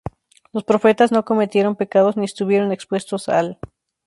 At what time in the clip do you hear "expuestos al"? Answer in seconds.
2.71-3.59